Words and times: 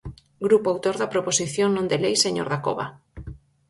Grupo 0.47 0.67
autor 0.73 0.95
da 0.97 1.11
proposición 1.13 1.69
non 1.73 1.89
de 1.91 1.97
lei, 2.03 2.15
señor 2.25 2.47
Dacova. 2.53 2.85